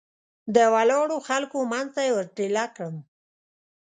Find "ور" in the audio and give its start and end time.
2.15-2.27